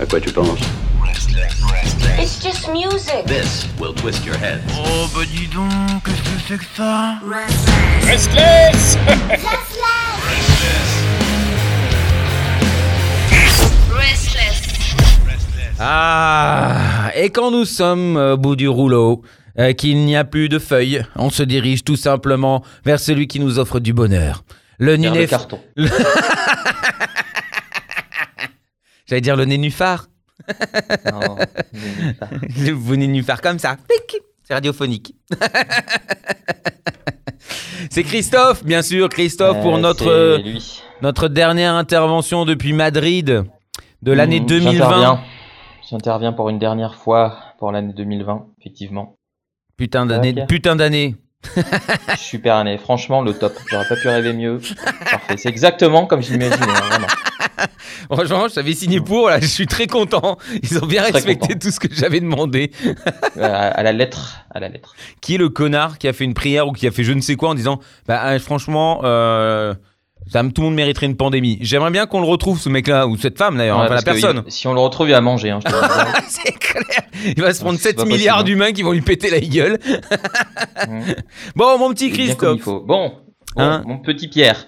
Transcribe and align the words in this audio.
À 0.00 0.06
quoi 0.06 0.20
tu 0.20 0.30
penses 0.30 0.60
It's 2.20 2.40
just 2.40 2.68
music. 2.68 3.26
This 3.26 3.66
will 3.80 3.92
twist 3.94 4.24
your 4.24 4.36
head. 4.36 4.60
Oh 4.72 5.08
bah 5.12 5.24
dis 5.26 5.48
donc, 5.48 6.04
qu'est-ce 6.04 6.22
que 6.22 6.40
c'est 6.46 6.58
que 6.58 6.64
ça 6.76 7.18
Restless 8.06 8.96
Restless. 13.90 14.68
Ah, 15.80 17.10
et 17.14 17.30
quand 17.30 17.50
nous 17.50 17.64
sommes 17.64 18.16
au 18.16 18.36
bout 18.36 18.56
du 18.56 18.68
rouleau, 18.68 19.22
euh, 19.58 19.72
qu'il 19.72 20.04
n'y 20.04 20.16
a 20.16 20.24
plus 20.24 20.48
de 20.48 20.58
feuilles, 20.58 21.04
on 21.16 21.30
se 21.30 21.42
dirige 21.42 21.82
tout 21.84 21.96
simplement 21.96 22.62
vers 22.84 23.00
celui 23.00 23.26
qui 23.26 23.40
nous 23.40 23.58
offre 23.58 23.80
du 23.80 23.92
bonheur. 23.92 24.44
Le 24.78 24.96
Vers 24.96 25.14
le 25.14 25.26
carton. 25.26 25.60
J'allais 29.08 29.20
dire 29.22 29.36
le 29.36 29.44
nénuphar. 29.44 30.06
Non. 31.12 31.36
Vous 32.74 32.96
nénuphar 32.96 33.40
comme 33.40 33.58
ça. 33.58 33.76
C'est 34.44 34.54
radiophonique. 34.54 35.14
C'est 37.90 38.02
Christophe, 38.02 38.64
bien 38.64 38.82
sûr, 38.82 39.08
Christophe, 39.08 39.60
pour 39.62 39.76
Euh, 39.76 39.80
notre, 39.80 40.38
lui. 40.42 40.80
notre 41.02 41.28
dernière 41.28 41.74
intervention 41.74 42.44
depuis 42.44 42.72
Madrid 42.72 43.44
de 44.02 44.12
l'année 44.12 44.40
Mhm, 44.40 44.46
2020. 44.46 44.72
J'interviens. 44.78 45.20
J'interviens 45.90 46.32
pour 46.32 46.48
une 46.50 46.58
dernière 46.58 46.94
fois 46.94 47.38
pour 47.58 47.72
l'année 47.72 47.92
2020, 47.94 48.46
effectivement. 48.60 49.16
Putain 49.76 50.06
d'année, 50.06 50.34
putain 50.48 50.76
d'année. 50.76 51.16
Super 52.16 52.56
année, 52.56 52.78
franchement 52.78 53.22
le 53.22 53.32
top. 53.32 53.52
J'aurais 53.70 53.86
pas 53.88 53.96
pu 53.96 54.08
rêver 54.08 54.32
mieux. 54.32 54.60
Parfait, 55.10 55.36
c'est 55.36 55.48
exactement 55.48 56.06
comme 56.06 56.20
je 56.22 56.32
l'imaginais, 56.32 56.66
hein, 56.66 57.06
vraiment. 57.38 57.68
Franchement, 58.12 58.46
j'avais 58.54 58.72
signé 58.74 59.00
pour, 59.00 59.28
là, 59.28 59.40
je 59.40 59.46
suis 59.46 59.66
très 59.66 59.86
content. 59.86 60.38
Ils 60.62 60.78
ont 60.78 60.86
bien 60.86 61.02
Très 61.02 61.12
respecté 61.12 61.48
content. 61.48 61.58
tout 61.60 61.70
ce 61.70 61.80
que 61.80 61.88
j'avais 61.92 62.20
demandé. 62.20 62.70
Euh, 62.86 63.42
À, 63.42 63.68
à 63.68 63.82
la 63.82 63.92
lettre, 63.92 64.38
à 64.50 64.60
la 64.60 64.68
lettre. 64.68 64.94
Qui 65.20 65.34
est 65.34 65.38
le 65.38 65.48
connard 65.48 65.98
qui 65.98 66.08
a 66.08 66.12
fait 66.12 66.24
une 66.24 66.34
prière 66.34 66.68
ou 66.68 66.72
qui 66.72 66.86
a 66.86 66.90
fait 66.90 67.04
je 67.04 67.12
ne 67.12 67.20
sais 67.20 67.36
quoi 67.36 67.50
en 67.50 67.54
disant 67.54 67.80
Bah, 68.06 68.22
euh, 68.26 68.38
franchement, 68.38 69.00
euh, 69.04 69.74
ça, 70.30 70.42
tout 70.42 70.60
le 70.60 70.62
monde 70.64 70.74
mériterait 70.74 71.06
une 71.06 71.16
pandémie. 71.16 71.58
J'aimerais 71.62 71.90
bien 71.90 72.06
qu'on 72.06 72.20
le 72.20 72.26
retrouve, 72.26 72.60
ce 72.60 72.68
mec-là, 72.68 73.06
ou 73.06 73.16
cette 73.16 73.38
femme 73.38 73.56
d'ailleurs, 73.56 73.78
Ouais, 73.78 73.84
enfin 73.86 73.94
la 73.94 74.02
personne. 74.02 74.42
il- 74.46 74.52
si 74.52 74.66
on 74.66 74.74
le 74.74 74.80
retrouve, 74.80 75.08
il 75.08 75.12
va 75.12 75.20
manger. 75.20 75.50
Hein. 75.50 75.60
C'est 76.28 76.52
clair. 76.58 77.02
Il 77.24 77.40
va 77.42 77.54
se 77.54 77.60
prendre 77.60 77.78
C'est 77.78 77.88
7 77.90 77.96
pas 77.96 78.04
milliards 78.04 78.36
possible, 78.38 78.50
d'humains 78.58 78.72
qui 78.72 78.82
vont 78.82 78.92
lui 78.92 79.00
péter 79.00 79.30
la 79.30 79.40
gueule. 79.40 79.78
Bon, 81.56 81.78
mon 81.78 81.90
petit 81.92 82.10
Christophe. 82.10 82.64
Bon, 82.64 82.82
bon, 82.86 83.12
Hein 83.56 83.82
mon 83.86 83.98
petit 83.98 84.28
Pierre. 84.28 84.66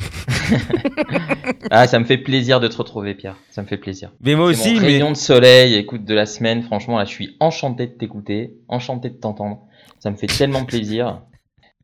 ah, 1.70 1.86
ça 1.86 1.98
me 1.98 2.04
fait 2.04 2.18
plaisir 2.18 2.60
de 2.60 2.68
te 2.68 2.76
retrouver, 2.76 3.14
Pierre. 3.14 3.36
Ça 3.50 3.62
me 3.62 3.66
fait 3.66 3.76
plaisir. 3.76 4.12
Mais 4.20 4.34
moi 4.34 4.46
aussi, 4.46 4.74
mon 4.74 4.80
mais. 4.80 4.86
rayon 4.88 5.10
de 5.10 5.16
soleil, 5.16 5.74
écoute 5.74 6.04
de 6.04 6.14
la 6.14 6.26
semaine. 6.26 6.62
Franchement, 6.62 6.98
là, 6.98 7.04
je 7.04 7.10
suis 7.10 7.36
enchanté 7.40 7.86
de 7.86 7.92
t'écouter, 7.92 8.54
enchanté 8.68 9.10
de 9.10 9.14
t'entendre. 9.16 9.60
Ça 9.98 10.10
me 10.10 10.16
fait 10.16 10.26
tellement 10.26 10.64
plaisir. 10.64 11.22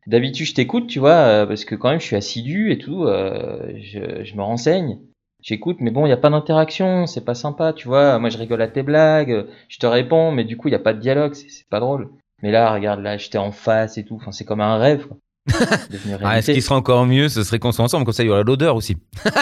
D'habitude, 0.07 0.45
je 0.47 0.53
t'écoute, 0.53 0.87
tu 0.87 0.99
vois, 0.99 1.11
euh, 1.11 1.45
parce 1.45 1.65
que 1.65 1.75
quand 1.75 1.89
même, 1.89 1.99
je 1.99 2.05
suis 2.05 2.15
assidu 2.15 2.71
et 2.71 2.77
tout. 2.77 3.03
euh, 3.05 3.73
je, 3.81 4.23
je 4.23 4.35
me 4.35 4.41
renseigne, 4.41 4.99
j'écoute, 5.41 5.77
mais 5.81 5.91
bon, 5.91 6.05
il 6.05 6.09
n'y 6.09 6.13
a 6.13 6.17
pas 6.17 6.29
d'interaction, 6.29 7.05
c'est 7.07 7.25
pas 7.25 7.35
sympa, 7.35 7.73
tu 7.73 7.87
vois. 7.87 8.17
Moi, 8.19 8.29
je 8.29 8.37
rigole 8.37 8.61
à 8.61 8.67
tes 8.69 8.83
blagues, 8.83 9.47
je 9.67 9.77
te 9.79 9.85
réponds, 9.85 10.31
mais 10.31 10.45
du 10.45 10.55
coup, 10.57 10.69
il 10.69 10.71
n'y 10.71 10.75
a 10.75 10.79
pas 10.79 10.93
de 10.93 10.99
dialogue, 10.99 11.33
c'est 11.33 11.49
c'est 11.49 11.67
pas 11.69 11.79
drôle. 11.81 12.09
Mais 12.41 12.51
là, 12.51 12.71
regarde, 12.73 13.01
là, 13.01 13.17
j'étais 13.17 13.37
en 13.37 13.51
face 13.51 13.97
et 13.97 14.05
tout. 14.05 14.15
Enfin, 14.15 14.31
c'est 14.31 14.45
comme 14.45 14.61
un 14.61 14.77
rêve, 14.77 15.07
quoi. 15.07 15.17
Ah, 16.23 16.41
ce 16.41 16.51
qui 16.51 16.61
serait 16.61 16.75
encore 16.75 17.05
mieux, 17.05 17.29
ce 17.29 17.43
serait 17.43 17.59
qu'on 17.59 17.71
soit 17.71 17.85
ensemble, 17.85 18.05
comme 18.05 18.13
ça 18.13 18.23
il 18.23 18.27
y 18.27 18.29
aurait 18.29 18.43
l'odeur 18.43 18.75
aussi. 18.75 18.97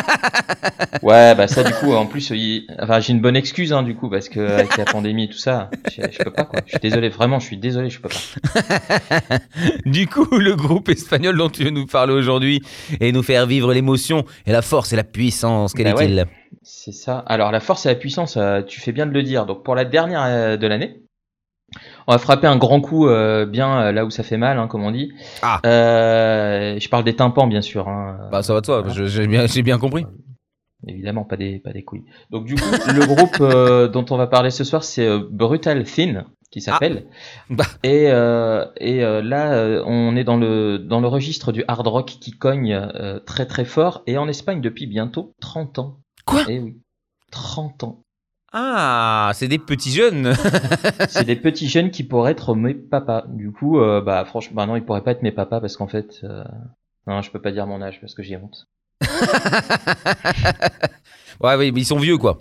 Ouais, 1.04 1.36
bah 1.36 1.48
ça 1.48 1.64
du 1.64 1.74
coup, 1.74 1.94
en 1.94 2.06
plus, 2.06 2.30
il- 2.32 2.66
enfin, 2.82 3.00
j'ai 3.00 3.12
une 3.14 3.20
bonne 3.22 3.36
excuse 3.36 3.74
hein, 3.74 3.84
du 3.84 3.96
coup 3.96 4.10
parce 4.10 4.30
que 4.30 4.40
avec 4.40 4.78
la 4.78 4.86
pandémie 4.86 5.26
et 5.26 5.30
tout 5.30 5.38
ça, 5.38 5.70
je, 5.92 6.02
je 6.10 6.18
peux 6.24 6.32
pas 6.32 6.46
quoi. 6.46 6.62
Je 6.66 6.72
suis 6.72 6.80
désolé, 6.80 7.10
vraiment, 7.10 7.40
je 7.40 7.46
suis 7.46 7.58
désolé, 7.58 7.90
je 7.90 8.00
peux 8.00 8.10
pas. 8.10 9.40
Du 9.86 10.08
coup, 10.08 10.38
le 10.38 10.56
groupe 10.56 10.90
espagnol 10.90 11.38
dont 11.38 11.50
tu 11.50 11.64
veux 11.64 11.70
nous 11.70 11.86
parler 11.86 12.14
aujourd'hui 12.14 12.62
et 13.00 13.12
nous 13.12 13.24
faire 13.24 13.46
vivre 13.46 13.74
l'émotion 13.74 14.26
et 14.46 14.52
la 14.52 14.62
force 14.62 14.94
et 14.94 14.96
la 14.96 15.04
puissance, 15.04 15.74
quel 15.74 15.94
Bah 15.94 16.04
est-il 16.04 16.26
C'est 16.64 16.92
ça. 16.94 17.20
Alors 17.28 17.52
la 17.52 17.60
force 17.60 17.86
et 17.86 17.90
la 17.90 17.96
puissance, 17.96 18.38
euh, 18.38 18.62
tu 18.62 18.80
fais 18.80 18.92
bien 18.92 19.06
de 19.06 19.12
le 19.12 19.22
dire. 19.24 19.46
Donc 19.46 19.64
pour 19.64 19.76
la 19.76 19.86
dernière 19.86 20.24
euh, 20.26 20.58
de 20.58 20.66
l'année, 20.68 21.02
on 22.08 22.12
va 22.14 22.18
frapper 22.18 22.48
un 22.48 22.58
grand 22.58 22.82
coup 22.82 23.08
euh, 23.08 23.46
bien 23.46 23.82
euh, 23.82 23.92
là 23.92 24.06
où 24.06 24.10
ça 24.10 24.24
fait 24.24 24.38
mal, 24.38 24.60
hein, 24.60 24.68
comme 24.68 24.84
on 24.84 24.92
dit. 24.92 25.12
Ah. 25.42 25.60
Euh, 25.66 26.80
je 26.80 26.90
parle 26.90 27.04
des 27.04 27.16
tympans 27.16 27.48
bien 27.48 27.62
sûr. 27.62 27.88
Hein. 27.88 28.30
Bah 28.32 28.44
ça 28.44 28.54
va 28.54 28.62
de 28.62 28.66
soi, 28.66 28.82
Voilà. 28.82 29.06
j'ai 29.48 29.62
bien, 29.62 29.78
compris. 29.78 30.06
Évidemment, 30.88 31.24
pas 31.24 31.38
des, 31.38 31.60
pas 31.60 31.74
des 31.74 31.84
couilles. 31.84 32.06
Donc 32.30 32.46
du 32.46 32.56
coup, 32.56 32.70
le 32.94 33.06
groupe 33.08 33.38
euh, 33.42 33.88
dont 33.90 34.06
on 34.12 34.18
va 34.18 34.28
parler 34.28 34.52
ce 34.52 34.64
soir, 34.64 34.84
c'est 34.84 35.18
Brutal 35.32 35.84
Thin, 35.84 36.26
qui 36.52 36.62
s'appelle. 36.62 37.08
Bah. 37.50 37.66
Et, 37.84 38.04
et 38.06 39.02
là, 39.02 39.82
on 39.86 40.16
est 40.16 40.24
dans 40.24 40.38
le, 40.38 40.78
dans 40.78 41.02
le 41.02 41.08
registre 41.08 41.52
du 41.52 41.64
hard 41.68 41.88
rock 41.88 42.06
qui 42.22 42.32
cogne 42.32 42.80
très 43.26 43.48
très 43.48 43.66
fort, 43.66 44.04
et 44.06 44.18
en 44.20 44.28
Espagne 44.28 44.62
depuis 44.62 44.86
bientôt 44.86 45.34
30 45.42 45.80
ans. 45.80 45.98
Quoi? 46.26 46.44
Eh 46.48 46.60
oui, 46.60 46.78
30 47.32 47.84
ans. 47.84 48.05
Ah, 48.58 49.32
c'est 49.34 49.50
des 49.50 49.60
petits 49.60 49.92
jeunes. 49.92 50.34
C'est 51.10 51.26
des 51.26 51.36
petits 51.36 51.68
jeunes 51.68 51.92
qui 51.92 52.04
pourraient 52.04 52.32
être 52.32 52.56
mes 52.56 52.74
papas. 52.74 53.26
Du 53.28 53.52
coup, 53.52 53.82
euh, 53.82 54.00
bah 54.00 54.24
franchement, 54.24 54.56
bah 54.56 54.66
non, 54.66 54.78
ils 54.78 54.82
pourraient 54.82 55.04
pas 55.04 55.12
être 55.12 55.24
mes 55.24 55.34
papas 55.34 55.60
parce 55.60 55.76
qu'en 55.76 55.88
fait, 55.88 56.22
euh, 56.24 56.46
non, 57.06 57.22
je 57.22 57.32
peux 57.32 57.42
pas 57.42 57.52
dire 57.52 57.68
mon 57.68 57.82
âge 57.82 58.00
parce 58.00 58.14
que 58.14 58.24
j'ai 58.24 58.38
honte. 58.38 58.70
ouais, 61.42 61.56
oui, 61.58 61.74
mais 61.74 61.82
ils 61.82 61.86
sont 61.86 61.98
vieux 61.98 62.18
quoi. 62.18 62.38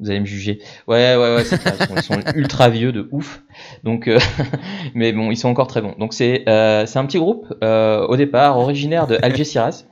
Vous 0.00 0.10
allez 0.10 0.18
me 0.18 0.26
juger. 0.26 0.58
Ouais, 0.88 1.14
ouais, 1.14 1.36
ouais, 1.36 1.44
c'est 1.44 1.58
clair. 1.58 1.76
Ils 1.78 1.86
sont, 1.86 1.94
ils 1.94 2.02
sont 2.02 2.20
ultra 2.34 2.68
vieux 2.68 2.90
de 2.90 3.08
ouf. 3.12 3.44
Donc, 3.84 4.08
euh, 4.08 4.18
mais 4.94 5.12
bon, 5.12 5.30
ils 5.30 5.36
sont 5.36 5.48
encore 5.48 5.68
très 5.68 5.80
bons. 5.80 5.94
Donc 5.96 6.12
c'est 6.12 6.42
euh, 6.48 6.86
c'est 6.86 6.98
un 6.98 7.06
petit 7.06 7.18
groupe 7.18 7.54
au 7.62 8.16
départ 8.16 8.58
originaire 8.58 9.06
de 9.06 9.16
Algeciras. 9.22 9.84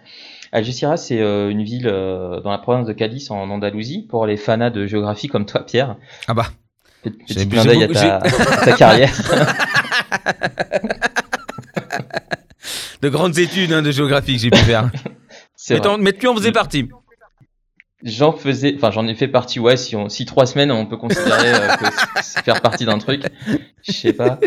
Algeciras, 0.55 0.97
c'est 0.97 1.21
euh, 1.21 1.51
une 1.51 1.63
ville 1.63 1.89
euh, 1.89 2.41
dans 2.41 2.51
la 2.51 2.59
province 2.59 2.87
de 2.87 2.93
Cadiz 2.93 3.31
en 3.31 3.51
Andalousie 3.51 4.07
pour 4.09 4.25
les 4.25 4.37
fanas 4.37 4.71
de 4.71 4.87
géographie 4.87 5.29
comme 5.29 5.45
toi, 5.45 5.67
Pierre. 5.67 5.97
Ah 6.29 6.35
bah. 6.35 6.47
Petit, 7.03 7.47
clin 7.47 7.65
d'œil 7.65 7.85
à 7.85 7.89
ta, 7.89 8.21
ta 8.65 8.73
carrière. 8.73 9.13
De 13.05 13.11
grandes 13.11 13.39
études 13.39 13.71
hein, 13.71 13.83
de 13.83 13.91
géographie 13.91 14.37
que 14.37 14.41
j'ai 14.41 14.51
pu 14.51 14.57
faire. 14.61 14.91
Mais, 15.71 15.81
mais 15.99 16.13
tu 16.13 16.27
en 16.27 16.35
faisais 16.35 16.53
partie. 16.53 16.89
J'en 18.03 18.33
faisais, 18.33 18.75
enfin 18.77 18.91
j'en 18.91 19.07
ai 19.07 19.15
fait 19.15 19.29
partie. 19.29 19.61
Ouais, 19.61 19.79
si 19.79 19.95
on, 19.97 20.11
si 20.11 20.27
trois 20.27 20.45
semaines, 20.45 20.71
on 20.71 20.85
peut 20.85 20.97
considérer 20.99 21.55
euh, 21.55 21.69
que 21.77 21.85
c'est 22.23 22.43
faire 22.43 22.61
partie 22.61 22.85
d'un 22.85 22.99
truc. 22.99 23.23
Je 23.83 23.93
sais 23.93 24.13
pas. 24.13 24.39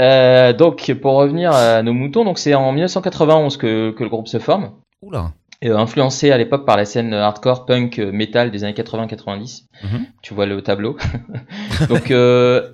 Euh, 0.00 0.52
donc 0.52 0.92
pour 1.00 1.14
revenir 1.14 1.52
à 1.52 1.82
nos 1.82 1.92
moutons, 1.92 2.24
donc 2.24 2.38
c'est 2.38 2.54
en 2.54 2.72
1991 2.72 3.56
que, 3.56 3.90
que 3.90 4.02
le 4.02 4.10
groupe 4.10 4.26
se 4.26 4.38
forme, 4.38 4.72
Oula. 5.06 5.32
euh, 5.64 5.76
influencé 5.76 6.32
à 6.32 6.36
l'époque 6.36 6.66
par 6.66 6.76
la 6.76 6.84
scène 6.84 7.14
hardcore 7.14 7.64
punk 7.64 8.00
euh, 8.00 8.10
metal 8.10 8.50
des 8.50 8.64
années 8.64 8.74
80-90. 8.74 9.66
Mhm. 9.84 10.06
Tu 10.20 10.34
vois 10.34 10.46
le 10.46 10.60
tableau. 10.62 10.96
donc 11.88 12.10
euh, 12.10 12.72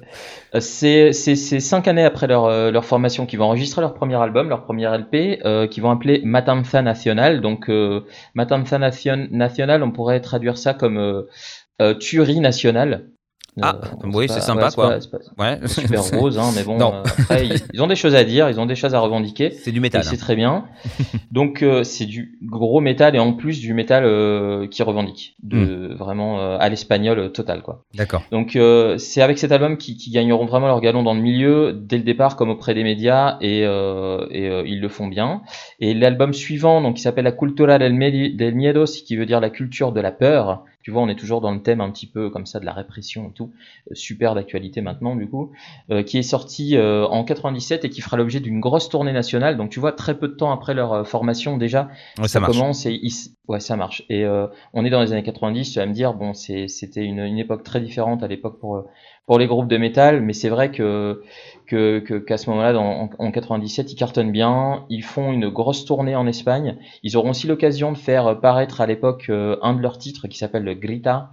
c'est 0.59 1.12
cinq 1.12 1.88
années 1.88 2.04
après 2.04 2.26
leur 2.26 2.72
leur 2.72 2.84
formation 2.87 3.26
qu'ils 3.26 3.38
vont 3.38 3.44
enregistrer 3.44 3.82
leur 3.82 3.93
premier 3.93 4.16
album, 4.16 4.48
leur 4.48 4.65
premier 4.65 4.87
LP, 4.87 5.41
euh, 5.44 5.66
qu'ils 5.66 5.82
vont 5.82 5.91
appeler 5.91 6.22
Matanza 6.25 6.81
Nacional. 6.81 7.43
Donc 7.43 7.69
euh, 7.69 8.06
Matanza 8.34 8.78
Nacional, 8.78 9.82
on 9.82 9.91
pourrait 9.91 10.20
traduire 10.20 10.56
ça 10.56 10.72
comme 10.72 11.26
tuerie 12.00 12.41
nationale. 12.41 13.12
Ah, 13.60 13.76
Euh, 14.04 14.08
oui, 14.14 14.28
c'est 14.30 14.40
sympa, 14.40 14.70
quoi. 14.70 14.92
pas- 14.92 15.18
pas- 15.36 15.42
Ouais. 15.60 15.68
super 15.68 16.02
rose, 16.18 16.38
hein, 16.38 16.50
mais 16.56 16.62
bon, 16.64 16.80
euh, 16.80 17.02
après, 17.04 17.46
ils, 17.46 17.60
ils 17.74 17.82
ont 17.82 17.86
des 17.86 17.96
choses 17.96 18.14
à 18.14 18.24
dire, 18.24 18.48
ils 18.48 18.58
ont 18.58 18.64
des 18.64 18.74
choses 18.74 18.94
à 18.94 18.98
revendiquer. 19.00 19.50
C'est 19.62 19.72
du 19.72 19.80
métal. 19.80 20.04
c'est 20.04 20.16
très 20.16 20.36
bien. 20.36 20.64
Donc 21.30 21.62
euh, 21.62 21.84
c'est 21.84 22.06
du 22.06 22.38
gros 22.42 22.80
métal 22.80 23.14
et 23.14 23.18
en 23.18 23.34
plus 23.34 23.60
du 23.60 23.74
métal 23.74 24.04
qui 24.70 24.82
revendique, 24.82 25.37
de 25.43 25.88
Hmm. 25.90 25.94
vraiment 25.94 26.40
à 26.58 26.69
l'espagnol 26.70 27.31
total 27.32 27.60
quoi. 27.62 27.84
D'accord. 27.94 28.22
Donc 28.32 28.56
c'est 28.99 29.20
avec 29.20 29.37
cet 29.38 29.52
album 29.52 29.76
qui, 29.76 29.96
qui 29.98 30.10
gagneront 30.10 30.46
vraiment 30.46 30.66
leur 30.69 30.81
galon 30.81 31.02
dans 31.02 31.14
le 31.14 31.20
milieu 31.20 31.72
dès 31.75 31.98
le 31.98 32.05
départ 32.05 32.37
comme 32.37 32.48
auprès 32.50 32.72
des 32.75 32.84
médias 32.84 33.37
et, 33.43 33.60
et 33.62 34.62
ils 34.66 34.81
le 34.81 34.88
font 34.88 35.08
bien. 35.08 35.43
Et 35.81 35.93
l'album 35.94 36.32
suivant 36.32 36.81
donc 36.81 36.96
qui 36.96 37.02
s'appelle 37.02 37.25
La 37.25 37.32
Cultura 37.32 37.78
del, 37.78 37.93
Medi- 37.93 38.34
del 38.34 38.55
Miedo, 38.55 38.84
qui 38.84 39.16
veut 39.16 39.26
dire 39.26 39.40
la 39.40 39.50
culture 39.50 39.93
de 39.93 40.00
la 40.00 40.10
peur. 40.12 40.64
Tu 40.82 40.90
vois, 40.90 41.02
on 41.02 41.08
est 41.08 41.14
toujours 41.19 41.40
dans 41.40 41.52
le 41.52 41.62
thème 41.62 41.81
un 41.81 41.90
petit 41.90 42.06
peu 42.06 42.31
comme 42.31 42.46
ça 42.46 42.61
de 42.61 42.64
la 42.67 42.73
répression 42.73 43.29
et 43.31 43.32
tout, 43.32 43.52
Euh, 43.90 43.94
super 43.94 44.34
d'actualité 44.34 44.81
maintenant 44.81 45.17
du 45.17 45.29
coup, 45.29 45.52
euh, 45.90 46.02
qui 46.02 46.19
est 46.19 46.23
sorti 46.23 46.76
euh, 46.76 47.06
en 47.06 47.25
97 47.25 47.84
et 47.84 47.90
qui 47.90 48.00
fera 48.00 48.17
l'objet 48.17 48.40
d'une 48.40 48.61
grosse 48.61 48.88
tournée 48.88 49.12
nationale. 49.12 49.56
Donc 49.56 49.70
tu 49.70 49.81
vois, 49.81 49.93
très 49.93 50.19
peu 50.19 50.29
de 50.29 50.34
temps 50.34 50.52
après 50.52 50.75
leur 50.75 50.93
euh, 50.93 51.05
formation 51.05 51.56
déjà, 51.56 51.88
Ouais, 52.19 52.29
ça 52.29 52.40
marche. 52.40 52.56
commence 52.58 52.87
et 52.87 52.99
ils 53.02 53.12
ouais 53.49 53.58
ça 53.61 53.76
marche 53.76 54.05
et 54.08 54.25
euh, 54.25 54.46
on 54.73 54.84
est 54.84 54.90
dans 54.90 55.00
les 55.02 55.12
années 55.12 55.25
90 55.25 55.73
tu 55.73 55.79
vas 55.81 55.87
me 55.87 55.93
dire 55.93 56.14
bon 56.14 56.32
c'était 56.32 57.05
une, 57.05 57.19
une 57.19 57.38
époque 57.38 57.64
très 57.64 57.81
différente 57.81 58.23
à 58.23 58.29
l'époque 58.29 58.61
pour 58.61 58.84
pour 59.26 59.38
les 59.40 59.49
groupes 59.49 59.67
de 59.69 59.79
métal 59.79 60.20
mais 60.23 60.32
c'est 60.32 60.49
vrai 60.49 60.70
que 60.70 61.23
que 61.72 62.19
qu'à 62.19 62.36
ce 62.38 62.48
moment-là 62.50 62.78
en, 62.78 63.10
en 63.19 63.30
97 63.30 63.92
ils 63.92 63.96
cartonnent 63.96 64.32
bien 64.32 64.84
ils 64.88 65.02
font 65.02 65.32
une 65.32 65.48
grosse 65.48 65.84
tournée 65.84 66.14
en 66.14 66.26
Espagne 66.26 66.76
ils 67.02 67.16
auront 67.16 67.30
aussi 67.30 67.46
l'occasion 67.46 67.92
de 67.92 67.98
faire 67.98 68.40
paraître 68.40 68.80
à 68.80 68.86
l'époque 68.86 69.26
euh, 69.30 69.56
un 69.62 69.74
de 69.74 69.80
leurs 69.80 69.98
titres 69.98 70.28
qui 70.28 70.38
s'appelle 70.38 70.78
Grita 70.78 71.30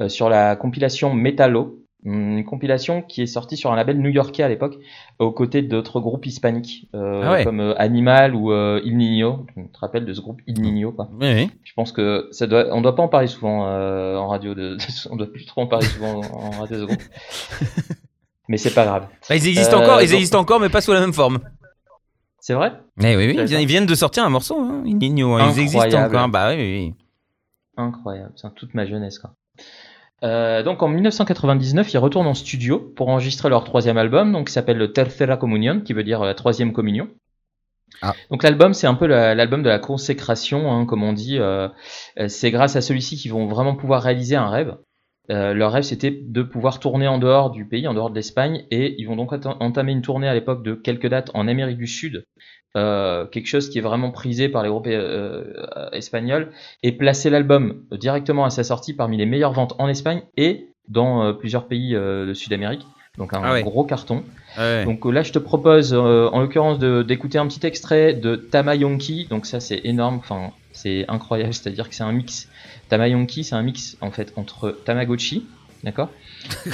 euh, 0.00 0.08
sur 0.08 0.28
la 0.28 0.56
compilation 0.56 1.12
Metallo, 1.14 1.80
une 2.06 2.44
compilation 2.44 3.00
qui 3.00 3.22
est 3.22 3.26
sortie 3.26 3.56
sur 3.56 3.72
un 3.72 3.76
label 3.76 3.98
new-yorkais 3.98 4.42
à 4.42 4.48
l'époque, 4.48 4.76
aux 5.18 5.30
côtés 5.30 5.62
d'autres 5.62 6.00
groupes 6.00 6.26
hispaniques, 6.26 6.88
euh, 6.94 7.22
Ah 7.24 7.32
ouais. 7.32 7.44
comme 7.44 7.60
euh, 7.60 7.74
Animal 7.78 8.34
ou 8.34 8.52
euh, 8.52 8.80
Il 8.84 8.98
Niño. 8.98 9.46
Tu 9.56 9.68
te 9.72 9.78
rappelles 9.78 10.04
de 10.04 10.12
ce 10.12 10.20
groupe 10.20 10.40
Il 10.46 10.60
Niño, 10.60 10.92
quoi? 10.92 11.08
Oui, 11.18 11.32
oui. 11.34 11.50
Je 11.62 11.72
pense 11.74 11.92
que 11.92 12.28
ça 12.30 12.46
doit, 12.46 12.66
on 12.72 12.82
doit 12.82 12.94
pas 12.94 13.02
en 13.02 13.08
parler 13.08 13.26
souvent 13.26 13.66
euh, 13.68 14.16
en 14.16 14.28
radio, 14.28 14.54
de, 14.54 14.76
on 15.10 15.16
doit 15.16 15.32
plus 15.32 15.46
trop 15.46 15.62
en 15.62 15.66
parler 15.66 15.86
souvent 15.86 16.20
en 16.32 16.50
radio 16.50 16.76
de 16.76 16.80
ce 16.82 16.86
groupe. 16.86 17.02
Mais 18.48 18.56
c'est 18.58 18.74
pas 18.74 18.84
grave. 18.84 19.08
Bah, 19.28 19.36
ils 19.36 19.48
existent 19.48 19.78
Euh, 19.80 19.84
encore, 19.84 20.02
ils 20.02 20.06
donc- 20.08 20.14
existent 20.16 20.38
encore, 20.40 20.60
mais 20.60 20.68
pas 20.68 20.80
sous 20.80 20.92
la 20.92 21.00
même 21.00 21.12
forme. 21.14 21.38
C'est 22.40 22.52
vrai? 22.54 22.72
Eh 23.02 23.16
oui, 23.16 23.26
oui, 23.28 23.36
ils 23.38 23.44
viennent, 23.44 23.60
ils 23.62 23.66
viennent 23.66 23.86
de 23.86 23.94
sortir 23.94 24.24
un 24.24 24.28
morceau, 24.28 24.60
hein, 24.60 24.82
hein, 24.82 24.82
Ils 24.84 25.60
existent 25.60 26.04
encore. 26.04 26.28
Bah 26.28 26.50
oui, 26.50 26.56
oui, 26.56 26.78
oui. 26.88 26.94
Incroyable, 27.76 28.32
c'est 28.36 28.54
toute 28.54 28.74
ma 28.74 28.84
jeunesse 28.86 29.18
quoi. 29.18 29.30
Euh, 30.22 30.62
donc 30.62 30.82
en 30.82 30.88
1999, 30.88 31.92
ils 31.92 31.98
retournent 31.98 32.26
en 32.26 32.34
studio 32.34 32.78
pour 32.78 33.08
enregistrer 33.08 33.48
leur 33.48 33.64
troisième 33.64 33.96
album, 33.98 34.32
donc 34.32 34.46
qui 34.48 34.52
s'appelle 34.52 34.76
le 34.78 34.92
Tercera 34.92 35.36
Comunión, 35.36 35.80
qui 35.82 35.92
veut 35.92 36.04
dire 36.04 36.22
euh, 36.22 36.26
la 36.26 36.34
troisième 36.34 36.72
communion. 36.72 37.08
Ah. 38.02 38.14
Donc 38.30 38.42
l'album, 38.42 38.74
c'est 38.74 38.86
un 38.86 38.94
peu 38.94 39.06
la- 39.06 39.34
l'album 39.34 39.62
de 39.62 39.68
la 39.68 39.78
consécration, 39.78 40.70
hein, 40.70 40.84
comme 40.86 41.02
on 41.02 41.12
dit. 41.12 41.38
euh, 41.38 41.68
euh, 42.18 42.28
c'est 42.28 42.50
grâce 42.50 42.76
à 42.76 42.80
celui-ci 42.80 43.16
qu'ils 43.16 43.32
vont 43.32 43.46
vraiment 43.46 43.74
pouvoir 43.74 44.02
réaliser 44.02 44.36
un 44.36 44.48
rêve. 44.50 44.76
Euh, 45.30 45.54
leur 45.54 45.72
rêve, 45.72 45.84
c'était 45.84 46.10
de 46.10 46.42
pouvoir 46.42 46.80
tourner 46.80 47.08
en 47.08 47.18
dehors 47.18 47.50
du 47.50 47.64
pays, 47.64 47.88
en 47.88 47.94
dehors 47.94 48.10
de 48.10 48.14
l'Espagne, 48.14 48.64
et 48.70 48.94
ils 48.98 49.06
vont 49.06 49.16
donc 49.16 49.32
ent- 49.32 49.56
entamer 49.60 49.92
une 49.92 50.02
tournée 50.02 50.28
à 50.28 50.34
l'époque 50.34 50.62
de 50.62 50.74
quelques 50.74 51.06
dates 51.08 51.30
en 51.32 51.48
Amérique 51.48 51.78
du 51.78 51.86
Sud, 51.86 52.24
euh, 52.76 53.24
quelque 53.26 53.46
chose 53.46 53.70
qui 53.70 53.78
est 53.78 53.82
vraiment 53.82 54.10
prisé 54.10 54.48
par 54.50 54.62
les 54.62 54.68
groupes 54.68 54.86
euh, 54.86 55.44
euh, 55.76 55.90
espagnols, 55.92 56.50
et 56.82 56.92
placer 56.92 57.30
l'album 57.30 57.84
directement 57.92 58.44
à 58.44 58.50
sa 58.50 58.64
sortie 58.64 58.92
parmi 58.94 59.16
les 59.16 59.26
meilleures 59.26 59.52
ventes 59.54 59.74
en 59.78 59.88
Espagne 59.88 60.22
et 60.36 60.68
dans 60.88 61.24
euh, 61.24 61.32
plusieurs 61.32 61.68
pays 61.68 61.94
euh, 61.94 62.26
de 62.26 62.34
Sud-Amérique. 62.34 62.86
Donc 63.16 63.32
un 63.32 63.40
Ah 63.44 63.52
ouais. 63.52 63.62
gros 63.62 63.84
carton. 63.84 64.24
Ouais. 64.58 64.84
Donc 64.84 65.04
là, 65.06 65.22
je 65.22 65.32
te 65.32 65.38
propose, 65.38 65.94
euh, 65.94 66.28
en 66.32 66.40
l'occurrence, 66.40 66.78
d'écouter 66.80 67.38
un 67.38 67.46
petit 67.46 67.64
extrait 67.64 68.12
de 68.12 68.34
Tamayonki. 68.34 69.28
Donc 69.30 69.46
ça, 69.46 69.60
c'est 69.60 69.80
énorme. 69.84 70.16
Enfin, 70.16 70.50
c'est 70.74 71.06
incroyable. 71.08 71.54
C'est-à-dire 71.54 71.88
que 71.88 71.94
c'est 71.94 72.02
un 72.02 72.12
mix. 72.12 72.48
Tamayonki, 72.90 73.44
c'est 73.44 73.54
un 73.54 73.62
mix 73.62 73.96
en 74.02 74.10
fait 74.10 74.32
entre 74.36 74.76
Tamagotchi, 74.84 75.46
d'accord, 75.84 76.10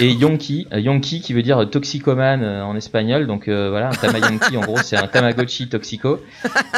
et 0.00 0.10
Yonki. 0.12 0.66
Euh, 0.72 0.80
Yonki 0.80 1.20
qui 1.20 1.32
veut 1.32 1.42
dire 1.42 1.68
toxicomane 1.70 2.42
euh, 2.42 2.64
en 2.64 2.74
espagnol. 2.74 3.26
Donc 3.26 3.46
euh, 3.46 3.70
voilà, 3.70 3.90
un 3.90 3.92
Tamayonki, 3.92 4.56
en 4.56 4.62
gros, 4.62 4.78
c'est 4.78 4.96
un 4.96 5.06
Tamagotchi 5.06 5.68
toxico. 5.68 6.20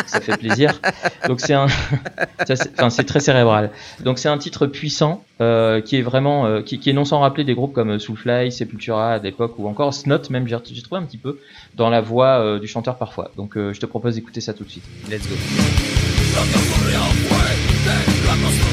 Ça 0.07 0.21
fait 0.21 0.37
plaisir. 0.37 0.81
Donc 1.29 1.41
c'est 1.41 1.55
un, 1.55 1.67
enfin 2.79 2.91
c'est 2.91 3.05
très 3.05 3.21
cérébral. 3.21 3.71
Donc 4.01 4.19
c'est 4.19 4.29
un 4.29 4.39
titre 4.39 4.67
puissant 4.67 5.25
qui 5.39 5.97
est 5.97 6.03
vraiment, 6.03 6.63
qui, 6.63 6.79
qui 6.79 6.91
est 6.91 6.93
non 6.93 7.05
sans 7.05 7.19
rappeler 7.19 7.43
des 7.43 7.55
groupes 7.55 7.73
comme 7.73 7.99
Soulfly, 7.99 8.53
Sepultura 8.53 9.15
à 9.15 9.19
l'époque 9.19 9.55
ou 9.59 9.67
encore 9.67 9.93
Snot 9.93 10.31
même. 10.31 10.47
J'ai 10.47 10.83
trouvé 10.83 11.01
un 11.01 11.05
petit 11.05 11.19
peu 11.19 11.41
dans 11.75 11.91
la 11.91 12.01
voix 12.01 12.61
du 12.61 12.69
chanteur 12.69 12.97
parfois. 12.97 13.33
Donc 13.37 13.55
je 13.57 13.81
te 13.81 13.87
propose 13.87 14.15
d'écouter 14.15 14.41
ça 14.41 14.55
tout 14.55 14.65
de 14.65 14.71
suite. 14.71 14.85
Let's 15.11 15.29
go. 15.29 16.02
Lo 16.35 16.43
que 16.45 16.59
ocurrió 16.59 17.01
fue 17.29 17.47
de 17.85 18.27
la 18.27 18.37
costumbre. 18.43 18.72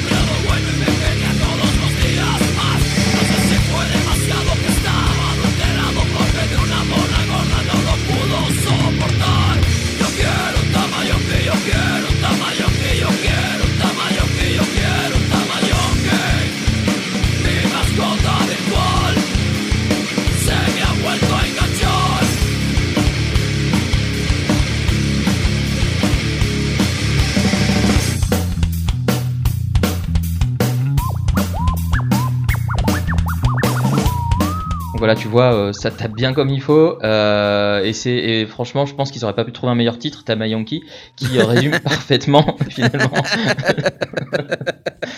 Tu 35.19 35.27
vois, 35.27 35.53
euh, 35.53 35.73
ça 35.73 35.91
tape 35.91 36.13
bien 36.13 36.33
comme 36.33 36.49
il 36.49 36.61
faut. 36.61 36.97
euh, 37.03 37.83
et 37.83 37.93
c'est 37.93 38.15
et 38.15 38.45
franchement, 38.45 38.85
je 38.85 38.95
pense 38.95 39.11
qu'ils 39.11 39.23
auraient 39.23 39.35
pas 39.35 39.45
pu 39.45 39.51
trouver 39.51 39.71
un 39.71 39.75
meilleur 39.75 39.97
titre, 39.97 40.23
Tamayanki, 40.23 40.83
qui 41.15 41.27
résume 41.41 41.79
parfaitement 41.79 42.57
finalement 42.69 43.11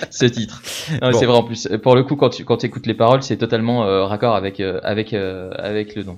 ce 0.09 0.25
titre. 0.25 0.61
Bon. 1.01 1.11
C'est 1.13 1.25
vrai 1.25 1.37
en 1.37 1.43
plus. 1.43 1.67
Pour 1.81 1.95
le 1.95 2.03
coup, 2.03 2.15
quand 2.15 2.29
tu 2.29 2.43
quand 2.43 2.63
écoutes 2.63 2.87
les 2.87 2.93
paroles, 2.93 3.23
c'est 3.23 3.37
totalement 3.37 3.85
euh, 3.85 4.05
raccord 4.05 4.35
avec 4.35 4.59
avec 4.59 5.13
avec 5.13 5.95
le 5.95 6.03
nom. 6.03 6.17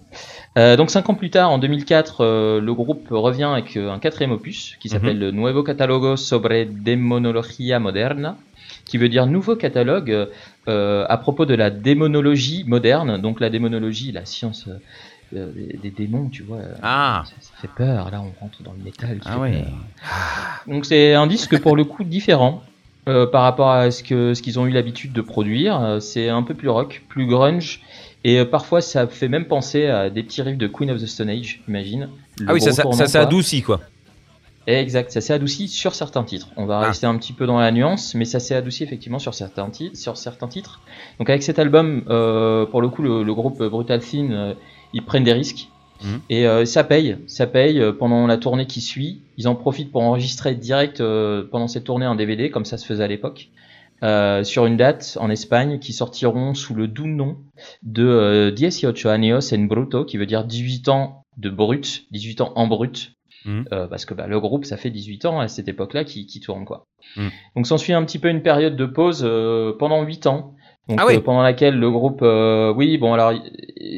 Euh, 0.57 0.75
donc 0.75 0.91
cinq 0.91 1.09
ans 1.09 1.15
plus 1.15 1.31
tard, 1.31 1.49
en 1.49 1.57
2004, 1.57 2.21
euh, 2.21 2.61
le 2.61 2.73
groupe 2.73 3.07
revient 3.09 3.49
avec 3.51 3.75
un 3.75 3.97
quatrième 3.97 4.31
opus 4.31 4.77
qui 4.79 4.89
s'appelle 4.89 5.17
le 5.17 5.31
Nuevo 5.31 5.63
Catalogo 5.63 6.15
sobre 6.15 6.65
Demonología 6.65 7.79
Moderna, 7.79 8.37
qui 8.85 8.97
veut 8.97 9.09
dire 9.09 9.25
nouveau 9.25 9.55
catalogue 9.55 10.27
euh, 10.67 11.05
à 11.09 11.17
propos 11.17 11.45
de 11.45 11.53
la 11.55 11.69
démonologie 11.69 12.63
moderne. 12.67 13.19
Donc 13.21 13.39
la 13.39 13.49
démonologie, 13.49 14.11
la 14.11 14.25
science 14.25 14.67
euh, 15.33 15.51
des, 15.55 15.77
des 15.77 15.89
démons, 15.91 16.29
tu 16.29 16.43
vois. 16.43 16.57
euh, 16.57 16.75
Ah, 16.81 17.23
ça, 17.25 17.33
ça 17.39 17.51
fait 17.61 17.69
peur. 17.75 18.11
Là, 18.11 18.21
on 18.21 18.31
rentre 18.39 18.61
dans 18.63 18.73
le 18.73 18.83
métal. 18.83 19.19
qui 19.19 19.27
ah 19.27 19.33
fait 19.33 19.39
ouais. 19.39 19.51
peur. 19.63 19.73
Donc 20.67 20.85
c'est 20.85 21.13
un 21.13 21.27
disque 21.27 21.59
pour 21.59 21.75
le 21.75 21.85
coup 21.85 22.03
différent 22.03 22.61
euh, 23.07 23.25
par 23.25 23.43
rapport 23.43 23.71
à 23.71 23.91
ce 23.91 24.03
que 24.03 24.33
ce 24.33 24.41
qu'ils 24.41 24.59
ont 24.59 24.65
eu 24.65 24.71
l'habitude 24.71 25.13
de 25.13 25.21
produire. 25.21 25.97
C'est 26.01 26.29
un 26.29 26.43
peu 26.43 26.53
plus 26.53 26.69
rock, 26.69 27.03
plus 27.09 27.25
grunge. 27.25 27.81
Et 28.25 28.45
parfois, 28.45 28.79
ça 28.79 29.05
fait 29.07 29.27
même 29.27 29.45
penser 29.45 29.87
à 29.87 30.09
des 30.09 30.23
petits 30.23 30.41
riffs 30.41 30.57
de 30.57 30.67
Queen 30.67 30.89
of 30.91 31.01
the 31.01 31.05
Stone 31.05 31.29
Age, 31.29 31.61
imagine. 31.67 32.07
Ah 32.47 32.53
oui, 32.53 32.61
ça, 32.61 32.71
ça, 32.71 32.83
ça 32.93 33.05
s'est 33.07 33.61
quoi. 33.61 33.81
Exact, 34.65 35.11
ça 35.11 35.19
s'est 35.21 35.33
adouci 35.33 35.67
sur 35.67 35.93
certains 35.93 36.23
titres. 36.23 36.47
On 36.55 36.65
va 36.65 36.79
Ah. 36.79 36.87
rester 36.87 37.05
un 37.05 37.17
petit 37.17 37.33
peu 37.33 37.45
dans 37.45 37.59
la 37.59 37.71
nuance, 37.71 38.15
mais 38.15 38.23
ça 38.25 38.39
s'est 38.39 38.55
adouci 38.55 38.83
effectivement 38.83 39.19
sur 39.19 39.33
certains 39.33 39.69
titres. 39.69 39.97
Sur 39.97 40.15
certains 40.17 40.47
titres. 40.47 40.79
Donc 41.19 41.29
avec 41.29 41.43
cet 41.43 41.59
album, 41.59 42.03
euh, 42.09 42.65
pour 42.65 42.81
le 42.81 42.87
coup, 42.89 43.01
le, 43.01 43.23
le 43.23 43.33
groupe 43.33 43.61
Brutal 43.61 43.99
Thin, 43.99 44.31
euh, 44.31 44.53
ils 44.93 45.03
prennent 45.03 45.25
des 45.25 45.33
risques. 45.33 45.67
Mhm. 46.03 46.19
Et 46.29 46.47
euh, 46.47 46.65
ça 46.65 46.83
paye, 46.83 47.17
ça 47.27 47.45
paye 47.47 47.79
euh, 47.79 47.91
pendant 47.93 48.25
la 48.27 48.37
tournée 48.37 48.65
qui 48.65 48.79
suit. 48.81 49.21
Ils 49.37 49.47
en 49.47 49.55
profitent 49.55 49.91
pour 49.91 50.01
enregistrer 50.03 50.55
direct 50.55 51.01
euh, 51.01 51.43
pendant 51.49 51.67
cette 51.67 51.83
tournée 51.83 52.05
un 52.05 52.15
DVD, 52.15 52.49
comme 52.49 52.65
ça 52.65 52.77
se 52.77 52.85
faisait 52.85 53.03
à 53.03 53.07
l'époque, 53.07 53.49
euh, 54.03 54.43
sur 54.43 54.65
une 54.65 54.75
date 54.77 55.17
en 55.21 55.29
Espagne 55.29 55.79
qui 55.79 55.93
sortiront 55.93 56.53
sous 56.53 56.73
le 56.73 56.87
doux 56.87 57.07
nom 57.07 57.37
de 57.83 58.05
euh, 58.05 58.51
18 58.51 59.05
años 59.07 59.53
en 59.53 59.59
bruto, 59.59 60.03
qui 60.05 60.17
veut 60.17 60.25
dire 60.25 60.43
18 60.45 60.87
ans 60.89 61.23
de 61.37 61.49
brut, 61.49 62.05
18 62.11 62.41
ans 62.41 62.53
en 62.55 62.67
brut. 62.67 63.11
Mhm. 63.45 63.65
Euh, 63.73 63.87
parce 63.87 64.05
que 64.05 64.13
bah, 64.13 64.27
le 64.27 64.39
groupe, 64.39 64.65
ça 64.65 64.77
fait 64.77 64.89
18 64.89 65.25
ans 65.25 65.39
à 65.39 65.47
cette 65.47 65.67
époque-là 65.67 66.03
qui, 66.03 66.25
qui 66.25 66.39
tourne 66.39 66.65
quoi. 66.65 66.87
Mhm. 67.17 67.29
Donc 67.55 67.67
s'ensuit 67.67 67.93
un 67.93 68.03
petit 68.05 68.19
peu 68.19 68.29
une 68.29 68.41
période 68.41 68.75
de 68.75 68.85
pause 68.85 69.23
euh, 69.25 69.73
pendant 69.77 70.01
8 70.03 70.27
ans. 70.27 70.55
Donc, 70.89 70.99
Ah 71.01 71.05
oui. 71.07 71.15
euh, 71.15 71.21
pendant 71.21 71.41
laquelle 71.41 71.77
le 71.79 71.89
groupe, 71.89 72.21
euh, 72.23 72.73
oui, 72.73 72.97
bon 72.97 73.13
alors, 73.13 73.31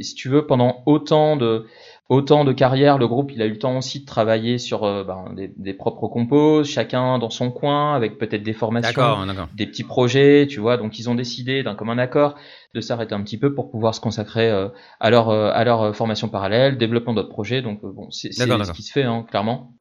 si 0.02 0.14
tu 0.16 0.30
veux, 0.30 0.46
pendant 0.46 0.84
autant 0.86 1.36
de 1.36 1.66
autant 2.10 2.46
de 2.46 2.54
carrière, 2.54 2.98
le 2.98 3.08
groupe, 3.08 3.32
il 3.32 3.42
a 3.42 3.46
eu 3.46 3.52
le 3.52 3.58
temps 3.58 3.78
aussi 3.78 4.02
de 4.02 4.06
travailler 4.06 4.58
sur 4.58 4.84
euh, 4.84 5.04
ben, 5.04 5.34
des, 5.36 5.52
des 5.58 5.74
propres 5.74 6.08
compos, 6.08 6.64
chacun 6.64 7.18
dans 7.18 7.30
son 7.30 7.52
coin, 7.52 7.96
avec 7.96 8.18
peut-être 8.18 8.44
des 8.44 8.54
formations 8.54 9.26
des 9.56 9.66
petits 9.66 9.84
projets, 9.84 10.48
tu 10.48 10.60
vois. 10.60 10.78
Donc 10.78 11.00
ils 11.00 11.10
ont 11.10 11.16
décidé 11.16 11.64
d'un 11.64 11.76
commun 11.76 11.98
accord 11.98 12.36
de 12.74 12.82
s'arrêter 12.82 13.16
un 13.16 13.24
petit 13.24 13.38
peu 13.38 13.54
pour 13.54 13.72
pouvoir 13.72 13.96
se 13.96 14.02
consacrer 14.02 14.50
euh, 14.50 14.70
à 15.00 15.10
leur 15.10 15.30
euh, 15.30 15.52
à 15.54 15.64
leur 15.64 15.96
formation 15.96 16.30
parallèle, 16.30 16.78
développement 16.78 17.14
d'autres 17.14 17.30
projets. 17.30 17.62
Donc 17.62 17.82
bon, 17.84 18.12
c'est 18.12 18.32
ce 18.32 18.72
qui 18.74 18.84
se 18.84 18.92
fait 18.92 19.04
hein, 19.04 19.26
clairement. 19.28 19.76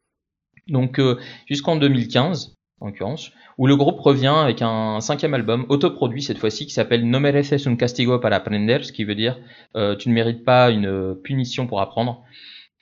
Donc 0.68 0.98
euh, 0.98 1.18
jusqu'en 1.46 1.76
2015 1.76 2.56
en 2.80 2.86
l'occurrence, 2.86 3.30
où 3.58 3.66
le 3.66 3.76
groupe 3.76 4.00
revient 4.00 4.34
avec 4.36 4.60
un 4.62 5.00
cinquième 5.00 5.32
album 5.34 5.64
autoproduit 5.68 6.22
cette 6.22 6.38
fois-ci 6.38 6.66
qui 6.66 6.72
s'appelle 6.72 7.08
No 7.08 7.20
mereces 7.20 7.66
un 7.66 7.76
castigo 7.76 8.18
para 8.18 8.36
aprender, 8.36 8.80
ce 8.82 8.92
qui 8.92 9.04
veut 9.04 9.14
dire 9.14 9.38
euh, 9.76 9.96
tu 9.96 10.08
ne 10.08 10.14
mérites 10.14 10.44
pas 10.44 10.70
une 10.70 11.14
punition 11.22 11.66
pour 11.66 11.80
apprendre. 11.80 12.22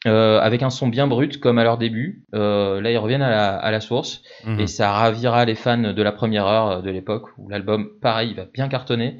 Euh, 0.08 0.40
avec 0.40 0.64
un 0.64 0.70
son 0.70 0.88
bien 0.88 1.06
brut 1.06 1.38
comme 1.38 1.58
à 1.58 1.62
leur 1.62 1.78
début. 1.78 2.24
Euh, 2.34 2.80
là, 2.80 2.90
ils 2.90 2.98
reviennent 2.98 3.22
à 3.22 3.30
la, 3.30 3.54
à 3.54 3.70
la 3.70 3.80
source 3.80 4.20
Mhm. 4.44 4.58
et 4.58 4.66
ça 4.66 4.90
ravira 4.90 5.44
les 5.44 5.54
fans 5.54 5.78
de 5.92 6.02
la 6.02 6.10
première 6.10 6.44
heure 6.44 6.68
euh, 6.70 6.82
de 6.82 6.90
l'époque 6.90 7.26
où 7.38 7.48
l'album, 7.48 7.88
pareil, 8.00 8.30
il 8.30 8.36
va 8.36 8.46
bien 8.52 8.68
cartonner. 8.68 9.18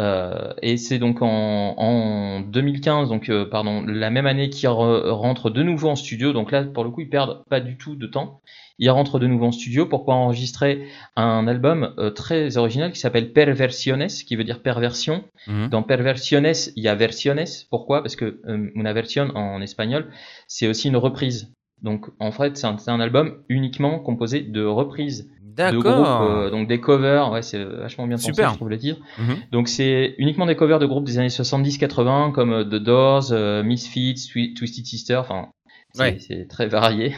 Euh, 0.00 0.54
et 0.62 0.76
c'est 0.78 0.98
donc 0.98 1.20
en, 1.20 1.74
en 1.76 2.40
2015, 2.40 3.08
donc 3.10 3.28
euh, 3.28 3.44
pardon, 3.44 3.82
la 3.86 4.08
même 4.10 4.26
année 4.26 4.48
qu'ils 4.48 4.68
re- 4.68 5.10
rentrent 5.10 5.50
de 5.50 5.62
nouveau 5.62 5.90
en 5.90 5.96
studio. 5.96 6.32
Donc 6.32 6.50
là, 6.52 6.64
pour 6.64 6.84
le 6.84 6.90
coup, 6.90 7.02
ils 7.02 7.08
perdent 7.10 7.44
pas 7.50 7.60
du 7.60 7.76
tout 7.76 7.96
de 7.96 8.06
temps. 8.06 8.40
Ils 8.78 8.88
rentrent 8.88 9.18
de 9.18 9.26
nouveau 9.26 9.46
en 9.46 9.52
studio 9.52 9.84
pour 9.84 10.00
pouvoir 10.00 10.16
enregistrer 10.16 10.86
un 11.16 11.46
album 11.46 11.92
euh, 11.98 12.10
très 12.10 12.56
original 12.56 12.92
qui 12.92 12.98
s'appelle 12.98 13.32
Perversiones, 13.32 14.06
qui 14.06 14.36
veut 14.36 14.44
dire 14.44 14.62
perversion. 14.62 15.24
Mhm. 15.46 15.68
Dans 15.68 15.82
Perversiones, 15.82 16.52
il 16.76 16.82
y 16.82 16.88
a 16.88 16.94
versiones. 16.94 17.44
Pourquoi? 17.70 18.00
Parce 18.02 18.16
que 18.16 18.40
una 18.74 18.92
versión 18.94 19.32
en 19.34 19.60
espagnol, 19.60 20.10
c'est 20.46 20.66
aussi 20.66 20.88
une 20.88 20.96
reprise. 20.96 21.52
Donc 21.82 22.06
en 22.20 22.30
fait, 22.32 22.56
c'est 22.56 22.66
un, 22.66 22.78
c'est 22.78 22.90
un 22.90 23.00
album 23.00 23.42
uniquement 23.48 23.98
composé 23.98 24.40
de 24.40 24.64
reprises 24.64 25.30
de 25.50 25.56
D'accord. 25.56 26.22
euh, 26.22 26.50
donc 26.50 26.68
des 26.68 26.80
covers, 26.80 27.30
ouais, 27.32 27.42
c'est 27.42 27.62
vachement 27.64 28.06
bien 28.06 28.16
pensé, 28.16 28.26
Super. 28.32 28.50
je 28.50 28.56
trouve 28.56 28.68
le 28.70 28.78
titre. 28.78 29.00
Mhm. 29.18 29.36
Donc 29.52 29.68
c'est 29.68 30.14
uniquement 30.18 30.46
des 30.46 30.56
covers 30.56 30.78
de 30.78 30.86
groupes 30.86 31.04
des 31.04 31.18
années 31.18 31.28
70-80 31.28 32.32
comme 32.32 32.52
euh, 32.52 32.64
The 32.64 32.76
Doors, 32.82 33.32
euh, 33.32 33.62
Misfits, 33.62 34.14
Twi- 34.32 34.54
Twisted 34.54 34.84
Sister, 34.86 35.16
enfin 35.16 35.48
c'est 35.92 36.02
Ouais. 36.30 36.46
très 36.48 36.66
varié. 36.66 37.14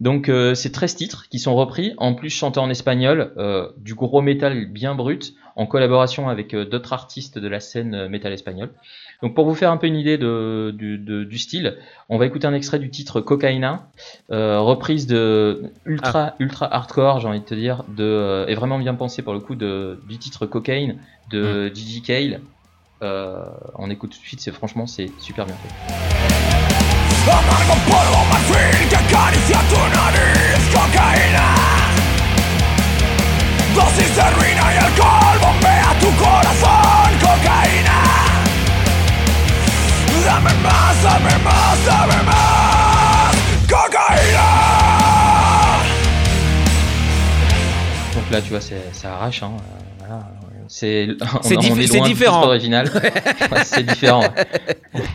Donc 0.00 0.28
euh, 0.28 0.54
c'est 0.54 0.70
13 0.70 0.94
titres 0.96 1.28
qui 1.28 1.38
sont 1.38 1.54
repris, 1.56 1.92
en 1.98 2.14
plus 2.14 2.30
chantés 2.30 2.60
en 2.60 2.70
espagnol, 2.70 3.32
euh, 3.36 3.68
du 3.78 3.94
gros 3.94 4.20
métal 4.22 4.66
bien 4.66 4.94
brut, 4.94 5.34
en 5.56 5.66
collaboration 5.66 6.28
avec 6.28 6.54
euh, 6.54 6.64
d'autres 6.64 6.92
artistes 6.92 7.38
de 7.38 7.48
la 7.48 7.58
scène 7.60 8.06
métal 8.08 8.32
espagnole. 8.32 8.70
Donc 9.22 9.34
pour 9.34 9.44
vous 9.46 9.56
faire 9.56 9.72
un 9.72 9.76
peu 9.76 9.88
une 9.88 9.96
idée 9.96 10.16
de, 10.16 10.72
du, 10.76 10.96
de- 10.98 11.24
du 11.24 11.38
style, 11.38 11.76
on 12.08 12.16
va 12.18 12.26
écouter 12.26 12.46
un 12.46 12.54
extrait 12.54 12.78
du 12.78 12.88
titre 12.90 13.20
Cocaïna, 13.20 13.88
reprise 14.30 15.08
de 15.08 15.64
ultra 15.84 16.34
ultra 16.38 16.72
hardcore, 16.72 17.18
j'ai 17.18 17.26
envie 17.26 17.40
de 17.40 17.44
te 17.44 17.54
dire, 17.54 17.82
de 17.88 18.44
et 18.48 18.54
vraiment 18.54 18.78
bien 18.78 18.94
pensé 18.94 19.22
pour 19.22 19.32
le 19.34 19.40
coup 19.40 19.56
de 19.56 19.98
du 20.08 20.18
titre 20.18 20.46
Cocaine 20.46 20.98
de 21.32 21.66
Gigi 21.74 22.02
Cale. 22.02 22.40
Euh, 23.02 23.42
on 23.74 23.90
écoute 23.90 24.10
tout 24.12 24.18
de 24.20 24.24
suite, 24.24 24.40
c'est 24.40 24.52
franchement 24.52 24.86
c'est 24.86 25.10
super 25.20 25.44
bien 25.46 25.56
fait. 25.56 26.37
Amargo 27.26 27.74
polvo 27.88 28.24
marfil 28.30 28.88
que 28.88 28.96
acaricia 28.96 29.58
tu 29.70 29.76
nariz 29.94 30.62
Cocaína 30.72 31.46
Dosis 33.74 34.16
de 34.16 34.30
ruina 34.36 34.64
y 34.74 34.78
alcohol 34.86 35.38
bombea 35.42 35.90
tu 36.00 36.10
corazón 36.16 37.10
Cocaína 37.20 37.98
Dame 40.24 40.54
más, 40.62 41.02
dame 41.02 41.38
más, 41.44 41.84
dame 41.86 42.22
más 42.24 43.34
Cocaína 43.68 44.48
Donc 48.14 48.30
là 48.30 48.40
tu 48.40 48.50
vois 48.50 48.60
c'est 48.60 48.82
ça 48.94 49.14
arrache 49.14 49.42
hein. 49.42 49.52
voilà. 49.98 50.20
C'est 50.70 51.06
diff- 51.56 52.02
différent. 52.02 52.40
titre 52.40 52.46
original. 52.48 52.90
C'est 53.64 53.84
différent. 53.84 54.24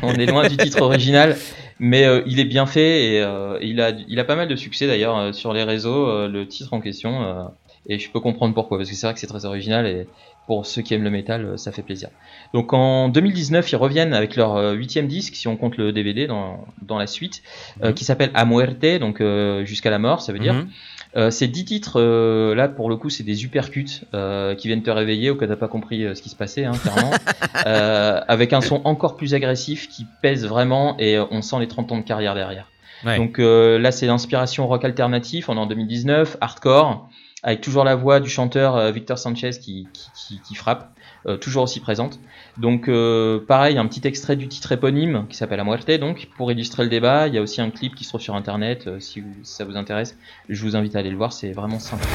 On 0.02 0.16
est 0.16 0.26
loin 0.26 0.48
du 0.48 0.58
titre 0.58 0.82
original, 0.82 1.36
mais 1.80 2.06
euh, 2.06 2.22
il 2.26 2.40
est 2.40 2.46
bien 2.46 2.66
fait 2.66 3.14
et 3.14 3.22
euh, 3.22 3.58
il 3.62 3.82
a 3.82 3.92
il 4.08 4.20
a 4.20 4.24
pas 4.24 4.36
mal 4.36 4.48
de 4.48 4.56
succès 4.56 4.88
d'ailleurs 4.88 5.18
euh, 5.18 5.32
sur 5.34 5.54
les 5.54 5.64
réseaux 5.64 6.08
euh, 6.08 6.28
le 6.28 6.48
titre 6.48 6.74
en 6.74 6.82
question 6.82 7.24
euh, 7.24 7.44
et 7.88 8.00
je 8.00 8.12
peux 8.12 8.20
comprendre 8.20 8.54
pourquoi 8.54 8.78
parce 8.78 8.90
que 8.90 8.96
c'est 8.96 9.06
vrai 9.08 9.14
que 9.14 9.20
c'est 9.20 9.28
très 9.28 9.46
original 9.46 9.86
et 9.88 10.10
pour 10.46 10.66
ceux 10.66 10.82
qui 10.82 10.94
aiment 10.94 11.04
le 11.04 11.10
métal 11.10 11.46
euh, 11.46 11.58
ça 11.58 11.72
fait 11.72 11.84
plaisir. 11.84 12.10
Donc 12.54 12.74
en 12.74 13.10
2019 13.10 13.72
ils 13.72 13.76
reviennent 13.76 14.14
avec 14.14 14.36
leur 14.36 14.74
huitième 14.74 15.08
disque 15.08 15.36
si 15.36 15.48
on 15.48 15.58
compte 15.58 15.78
le 15.78 15.92
DVD 15.92 16.28
dans 16.28 16.68
dans 16.82 16.98
la 16.98 17.08
suite 17.08 17.42
euh, 17.82 17.90
Mhm. 17.90 17.94
qui 17.96 18.06
s'appelle 18.06 18.32
A 18.34 18.46
Muerte 18.46 19.00
donc 19.00 19.22
euh, 19.22 19.66
jusqu'à 19.66 19.90
la 19.90 20.00
mort 20.00 20.22
ça 20.22 20.34
veut 20.34 20.40
dire. 20.40 20.54
Mhm. 20.54 20.70
Euh, 21.16 21.30
ces 21.30 21.48
10 21.48 21.66
titres, 21.66 22.00
euh, 22.00 22.56
là 22.56 22.68
pour 22.68 22.90
le 22.90 22.96
coup, 22.96 23.10
c'est 23.10 23.24
des 23.24 23.44
uppercuts 23.44 24.02
euh, 24.16 24.56
qui 24.56 24.68
viennent 24.68 24.82
te 24.82 24.90
réveiller 24.90 25.30
au 25.30 25.36
cas 25.36 25.46
t'as 25.48 25.56
pas 25.56 25.68
compris 25.68 26.04
euh, 26.06 26.16
ce 26.16 26.22
qui 26.24 26.30
se 26.30 26.36
passait, 26.36 26.66
hein, 26.66 26.72
clairement. 26.82 27.12
Euh, 27.66 28.20
avec 28.28 28.52
un 28.52 28.60
son 28.62 28.82
encore 28.84 29.16
plus 29.16 29.34
agressif 29.36 29.88
qui 29.88 30.06
pèse 30.22 30.46
vraiment 30.46 30.98
et 31.00 31.18
on 31.20 31.42
sent 31.42 31.58
les 31.60 31.68
30 31.68 31.92
ans 31.94 31.98
de 31.98 32.02
carrière 32.04 32.34
derrière. 32.36 32.68
Ouais. 33.06 33.16
Donc 33.18 33.40
euh, 33.40 33.78
là, 33.80 33.92
c'est 33.92 34.06
l'inspiration 34.08 34.68
rock 34.68 34.84
alternatif, 34.84 35.48
on 35.50 35.56
est 35.56 35.60
en 35.60 35.66
2019, 35.68 36.38
hardcore, 36.42 37.08
avec 37.42 37.62
toujours 37.62 37.84
la 37.86 37.96
voix 37.96 38.20
du 38.20 38.30
chanteur 38.30 38.76
euh, 38.76 38.92
Victor 38.92 39.18
Sanchez 39.18 39.52
qui, 39.52 39.88
qui, 39.94 40.10
qui- 40.16 40.42
qui 40.42 40.56
frappe, 40.56 40.90
euh, 40.98 41.02
toujours 41.40 41.64
aussi 41.64 41.80
présente. 41.80 42.20
Donc 42.58 42.88
euh, 42.88 43.40
pareil, 43.40 43.78
un 43.78 43.88
petit 43.88 44.08
extrait 44.08 44.36
du 44.36 44.48
titre 44.48 44.72
éponyme 44.72 45.26
qui 45.30 45.38
s'appelle 45.38 45.58
La 45.58 45.64
Muerte, 45.64 45.90
donc 45.92 46.28
pour 46.38 46.52
illustrer 46.52 46.84
le 46.84 46.90
débat, 46.90 47.28
il 47.28 47.34
y 47.34 47.38
a 47.38 47.42
aussi 47.42 47.62
un 47.62 47.70
clip 47.72 47.96
qui 47.96 48.04
se 48.04 48.10
trouve 48.10 48.22
sur 48.22 48.36
internet, 48.36 48.86
euh, 48.88 49.00
si, 49.00 49.24
si 49.42 49.54
ça 49.54 49.66
vous 49.66 49.76
intéresse, 49.76 50.16
je 50.50 50.62
vous 50.64 50.76
invite 50.76 50.96
à 50.96 51.00
aller 51.00 51.10
le 51.10 51.18
voir, 51.18 51.34
c'est 51.34 51.52
vraiment 51.52 51.80
sympa. 51.80 52.06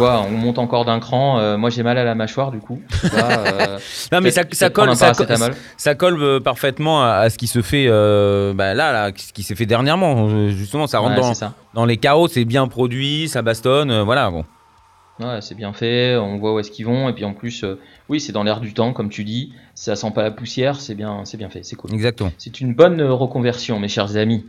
Vois, 0.00 0.22
on 0.22 0.30
monte 0.30 0.58
encore 0.58 0.84
d'un 0.84 0.98
cran, 1.00 1.38
euh, 1.38 1.56
moi 1.56 1.70
j'ai 1.70 1.82
mal 1.82 1.96
à 1.98 2.04
la 2.04 2.14
mâchoire 2.14 2.50
du 2.50 2.58
coup. 2.58 2.80
Là, 3.12 3.40
euh, 3.40 3.78
Non 4.12 4.20
mais 4.20 4.30
ça, 4.30 4.44
colle, 4.70 4.94
ça, 5.76 5.94
colle 5.94 6.22
euh, 6.22 6.40
parfaitement 6.40 7.02
à, 7.02 7.12
à 7.16 7.30
ce 7.30 7.38
qui 7.38 7.46
se 7.46 7.62
fait 7.62 7.86
bah, 7.88 8.74
là, 8.74 8.92
là, 8.92 9.10
ce 9.16 9.32
qui 9.32 9.42
s'est 9.42 9.54
fait 9.54 9.66
dernièrement. 9.66 10.48
Justement, 10.48 10.86
ça 10.86 10.98
rentre 10.98 11.20
Ouais, 11.20 11.48
dans, 11.74 11.84
les 11.84 11.96
carreaux, 11.96 12.28
c'est 12.28 12.44
bien 12.44 12.66
produit, 12.68 13.28
ça 13.28 13.42
bastonne, 13.42 14.02
voilà. 14.02 14.30
Bon. 14.30 14.44
Ouais, 15.20 15.40
c'est 15.42 15.54
bien 15.54 15.74
fait, 15.74 16.16
on 16.16 16.38
voit 16.38 16.54
où 16.54 16.58
est-ce 16.60 16.70
qu'ils 16.70 16.86
vont, 16.86 17.08
et 17.10 17.12
puis 17.12 17.26
en 17.26 17.34
plus, 17.34 17.62
euh, 17.62 17.78
oui, 18.08 18.20
c'est 18.20 18.32
dans 18.32 18.42
l'air 18.42 18.58
du 18.60 18.72
temps, 18.72 18.94
comme 18.94 19.10
tu 19.10 19.22
dis, 19.22 19.52
ça 19.74 19.94
sent 19.94 20.10
pas 20.14 20.22
la 20.22 20.30
poussière, 20.30 20.80
c'est 20.80 20.94
bien, 20.94 21.20
c'est 21.24 21.36
bien 21.36 21.50
fait, 21.50 21.62
c'est 21.62 21.76
cool. 21.76 21.92
Exactement. 21.92 22.32
C'est 22.38 22.60
une 22.62 22.72
bonne 22.72 23.02
reconversion, 23.02 23.78
mes 23.78 23.88
chers 23.88 24.16
amis. 24.16 24.46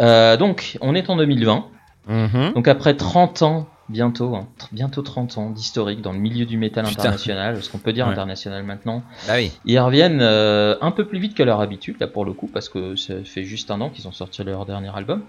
Euh, 0.00 0.38
donc, 0.38 0.78
on 0.80 0.94
est 0.94 1.10
en 1.10 1.16
2020, 1.16 1.66
Mhm. 2.08 2.52
donc 2.54 2.66
après 2.66 2.94
30 2.94 3.42
ans, 3.42 3.66
bientôt, 3.88 4.34
hein, 4.34 4.48
bientôt 4.72 5.02
30 5.02 5.38
ans 5.38 5.50
d'historique 5.50 6.00
dans 6.02 6.12
le 6.12 6.18
milieu 6.18 6.44
du 6.46 6.56
métal 6.58 6.84
Putain. 6.86 7.00
international, 7.02 7.62
ce 7.62 7.70
qu'on 7.70 7.78
peut 7.78 7.92
dire 7.92 8.06
Ouais. 8.06 8.12
international 8.12 8.62
maintenant, 8.64 9.02
Bah 9.26 9.34
oui. 9.36 9.52
ils 9.64 9.78
reviennent 9.78 10.20
euh, 10.22 10.76
un 10.80 10.90
peu 10.90 11.04
plus 11.06 11.18
vite 11.18 11.34
que 11.34 11.42
leur 11.42 11.60
habitude, 11.60 11.96
là 12.00 12.06
pour 12.06 12.24
le 12.24 12.32
coup, 12.32 12.46
parce 12.48 12.68
que 12.68 12.96
ça 12.96 13.14
fait 13.24 13.44
juste 13.44 13.70
un 13.70 13.80
an 13.80 13.90
qu'ils 13.90 14.08
ont 14.08 14.12
sorti 14.12 14.42
leur 14.44 14.66
dernier 14.66 14.90
album. 14.94 15.22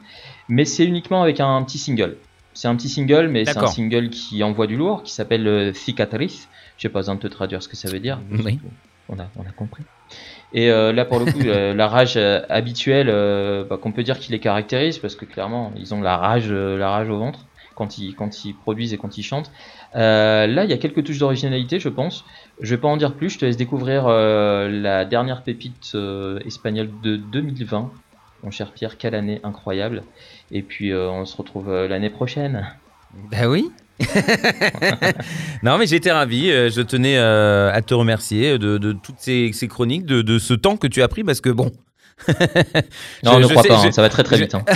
Mais 0.50 0.66
c'est 0.66 0.86
uniquement 0.86 1.22
avec 1.22 1.40
un 1.40 1.62
petit 1.64 1.78
single. 1.78 2.18
C'est 2.54 2.68
un 2.68 2.76
petit 2.76 2.90
single, 2.90 3.28
mais 3.28 3.46
c'est 3.46 3.58
un 3.58 3.68
single 3.68 4.10
qui 4.10 4.44
envoie 4.44 4.66
du 4.66 4.76
lourd, 4.78 5.04
qui 5.04 5.12
s'appelle 5.14 5.48
euh, 5.48 5.74
Cicatrice. 5.74 6.50
Je 6.78 6.84
sais 6.84 6.90
pas 6.90 7.00
besoin 7.00 7.16
de 7.16 7.20
te 7.20 7.28
traduire 7.28 7.62
ce 7.62 7.68
que 7.68 7.76
ça 7.76 7.90
veut 7.90 8.00
dire. 8.00 8.20
Oui. 8.32 8.60
On 9.10 9.20
a, 9.20 9.28
on 9.38 9.44
a 9.44 9.52
compris. 9.56 9.84
Et 10.54 10.70
euh, 10.72 10.92
là, 10.92 11.06
pour 11.06 11.20
le 11.20 11.26
coup, 11.32 11.40
euh, 11.46 11.74
la 11.76 11.88
rage 11.88 12.14
euh, 12.18 12.42
habituelle, 12.50 13.10
euh, 13.10 13.64
bah, 13.64 13.78
qu'on 13.78 13.92
peut 13.92 14.04
dire 14.04 14.18
qui 14.18 14.32
les 14.32 14.40
caractérise, 14.40 14.98
parce 14.98 15.16
que 15.16 15.26
clairement, 15.26 15.72
ils 15.78 15.94
ont 15.94 16.02
la 16.02 16.18
rage, 16.18 16.48
euh, 16.50 16.78
la 16.78 16.90
rage 16.90 17.10
au 17.10 17.18
ventre 17.20 17.40
quand 17.78 17.98
ils, 18.00 18.56
produisent 18.56 18.94
et 18.94 18.98
quand 18.98 19.18
ils 19.18 19.24
chantent. 19.24 19.52
Euh, 19.96 20.48
là, 20.48 20.64
il 20.64 20.70
y 20.70 20.74
a 20.74 20.78
quelques 20.78 21.04
touches 21.04 21.20
d'originalité, 21.20 21.80
je 21.80 21.90
pense. 21.90 22.26
Je 22.60 22.74
vais 22.74 22.82
pas 22.82 22.88
en 22.88 22.98
dire 22.98 23.14
plus, 23.14 23.30
je 23.30 23.40
te 23.40 23.46
laisse 23.46 23.58
découvrir 23.58 24.06
euh, 24.08 24.68
la 24.70 25.06
dernière 25.06 25.44
pépite 25.44 25.92
euh, 25.94 26.40
espagnole 26.46 26.90
de 27.04 27.16
2020. 27.16 27.92
Mon 28.44 28.52
cher 28.52 28.72
Pierre, 28.72 28.98
quelle 28.98 29.16
année 29.16 29.40
incroyable. 29.44 30.04
Et 30.52 30.62
puis, 30.62 30.94
on 30.94 31.26
se 31.26 31.36
retrouve 31.38 31.72
l'année 31.86 32.10
prochaine. 32.10 32.68
Bah 33.32 33.48
oui. 33.48 33.70
non 35.64 35.80
mais 35.80 35.88
j'étais 35.88 36.12
ravi, 36.12 36.50
je 36.50 36.82
tenais 36.82 37.18
à 37.18 37.82
te 37.82 37.96
remercier 37.96 38.60
de, 38.60 38.92
toutes 38.92 39.18
ces, 39.18 39.52
ces 39.54 39.68
chroniques, 39.68 40.06
de, 40.06 40.22
de 40.22 40.38
ce 40.38 40.54
temps 40.54 40.78
que 40.78 40.86
tu 40.86 41.02
as 41.02 41.08
pris 41.08 41.24
parce 41.24 41.42
que 41.42 41.50
bon. 41.50 41.72
Non, 43.24 43.34
Je- 43.34 43.38
ne 43.38 43.44
je 43.44 43.48
crois 43.50 43.64
sais- 43.64 43.70
pas, 43.70 43.80
hein, 43.86 43.92
ça 43.92 44.02
va 44.02 44.10
très 44.10 44.24
très 44.24 44.38
je- 44.38 44.44
vite. 44.44 44.56
hein. 44.56 44.64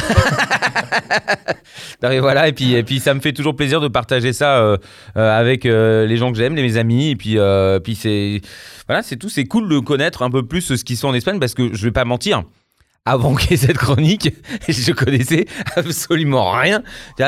Non, 2.03 2.09
mais 2.09 2.19
voilà 2.19 2.47
et 2.47 2.53
puis 2.53 2.73
et 2.73 2.83
puis 2.83 2.99
ça 2.99 3.13
me 3.13 3.19
fait 3.19 3.33
toujours 3.33 3.55
plaisir 3.55 3.79
de 3.79 3.87
partager 3.87 4.33
ça 4.33 4.57
euh, 4.57 4.77
euh, 5.17 5.39
avec 5.39 5.65
euh, 5.65 6.05
les 6.07 6.17
gens 6.17 6.31
que 6.31 6.37
j'aime, 6.37 6.55
les 6.55 6.63
mes 6.63 6.77
amis 6.77 7.11
et 7.11 7.15
puis 7.15 7.37
puis 7.83 7.95
c'est 7.95 8.41
voilà 8.87 9.03
c'est 9.03 9.17
tout 9.17 9.29
c'est 9.29 9.45
cool 9.45 9.69
de 9.69 9.79
connaître 9.79 10.21
un 10.23 10.29
peu 10.31 10.43
plus 10.45 10.61
ce 10.61 10.83
qui 10.83 10.95
se 10.95 11.01
fait 11.01 11.07
en 11.07 11.13
Espagne 11.13 11.39
parce 11.39 11.53
que 11.53 11.73
je 11.73 11.83
vais 11.85 11.91
pas 11.91 12.05
mentir. 12.05 12.43
Avant 13.03 13.33
qu'il 13.35 13.51
y 13.51 13.53
ait 13.55 13.57
cette 13.57 13.77
chronique, 13.79 14.29
je 14.69 14.91
connaissais 14.91 15.47
absolument 15.75 16.51
rien. 16.51 16.83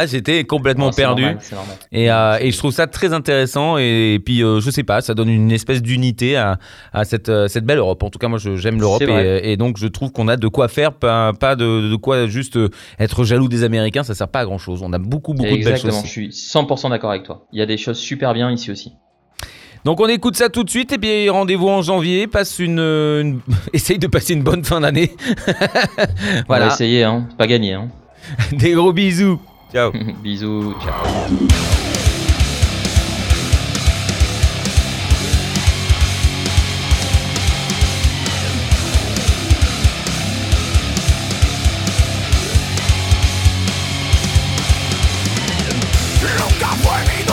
J'étais 0.06 0.44
complètement 0.44 0.92
c'est 0.92 1.01
perdu. 1.01 1.24
normal, 1.24 1.39
c'est 1.42 1.56
normal. 1.56 1.75
Et, 1.92 2.12
euh, 2.12 2.38
et 2.39 2.51
je 2.51 2.58
trouve 2.60 2.72
ça 2.72 2.86
très 2.86 3.12
intéressant 3.12 3.77
et, 3.80 4.20
puis 4.24 4.44
euh, 4.44 4.60
je 4.60 4.70
sais 4.70 4.84
pas, 4.84 5.01
ça 5.01 5.15
donne 5.15 5.30
une 5.30 5.51
espèce 5.51 5.82
d'unité 5.82 6.36
à, 6.38 6.60
à 6.94 7.06
cette, 7.06 7.30
euh, 7.30 7.48
cette 7.48 7.65
belle 7.65 7.80
Europe. 7.80 8.03
En 8.03 8.12
tout 8.12 8.20
cas, 8.20 8.27
moi 8.27 8.38
j'aime 8.38 8.80
l'Europe 8.80 9.01
et, 9.01 9.51
et 9.51 9.58
donc 9.58 9.77
je 9.77 9.88
trouve 9.88 10.12
qu'on 10.12 10.27
a 10.27 10.38
de 10.38 10.48
quoi 10.48 10.68
faire, 10.68 10.94
pas, 10.94 11.34
pas 11.34 11.56
de, 11.56 11.89
de 11.89 11.96
quoi 11.96 12.27
juste 12.27 12.58
euh, 12.58 12.70
être 13.00 13.24
jaloux 13.24 13.48
des 13.48 13.63
Américains, 13.63 14.03
ça 14.03 14.13
sert 14.13 14.27
pas 14.27 14.42
à 14.42 14.46
grand 14.46 14.60
chose. 14.60 14.82
On 14.84 14.94
a 14.94 15.00
beaucoup 15.00 15.34
beaucoup 15.34 15.44
de 15.50 15.63
belles 15.63 15.70
Exactement, 15.70 15.94
choses. 15.94 16.06
je 16.06 16.12
suis 16.12 16.30
100% 16.30 16.92
d'accord 16.92 17.10
avec 17.10 17.24
toi. 17.24 17.48
Il 17.51 17.58
y 17.58 17.63
a 17.63 17.65
des 17.65 17.77
choses 17.77 17.98
super 17.98 18.36
bien 18.36 18.51
ici 18.51 18.70
aussi. 18.70 18.94
Donc 19.86 20.00
on 20.00 20.08
écoute 20.08 20.38
ça 20.38 20.48
tout 20.50 20.63
de 20.63 20.70
suite 20.70 20.94
et 20.94 20.98
puis 20.98 21.30
rendez-vous 21.30 21.68
en 21.68 21.82
janvier. 21.82 22.28
Passe 22.28 22.60
une, 22.60 22.80
euh, 22.80 23.22
une- 23.22 23.40
essaye 23.74 24.00
de 24.00 24.08
passer 24.08 24.34
une 24.34 24.44
bonne 24.44 24.63
fin 24.63 24.80
d'année. 24.82 25.12
On 25.18 25.52
va 25.52 26.44
voilà, 26.48 26.68
essayer, 26.68 27.04
hein. 27.04 27.25
c'est 27.30 27.38
pas 27.38 27.48
gagné. 27.48 27.74
Hein. 27.74 27.90
des 28.54 28.72
gros 28.72 28.94
bisous. 28.94 29.40
Ciao. 29.74 29.92
Bisous, 30.24 30.74
ciao. 30.84 31.38
Nunca 46.22 46.68
fue 46.82 47.33